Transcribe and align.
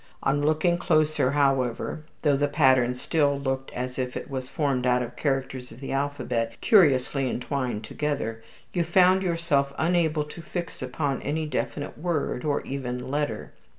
On 0.23 0.41
looking 0.41 0.79
closer, 0.79 1.29
however, 1.33 2.01
though 2.23 2.35
the 2.35 2.47
pattern 2.47 2.95
still 2.95 3.37
looked 3.37 3.71
as 3.73 3.99
if 3.99 4.17
it 4.17 4.31
was 4.31 4.49
formed 4.49 4.87
out 4.87 5.03
of 5.03 5.15
characters 5.15 5.71
of 5.71 5.79
the 5.79 5.91
alphabet 5.91 6.59
curiously 6.59 7.29
entwined 7.29 7.83
together, 7.83 8.41
you 8.73 8.83
found 8.83 9.21
yourself 9.21 9.71
unable 9.77 10.23
to 10.23 10.41
fix 10.41 10.81
upon 10.81 11.21
any 11.21 11.45
definite 11.45 11.99
word, 11.99 12.43
or 12.43 12.61
even 12.65 13.11
letter. 13.11 13.53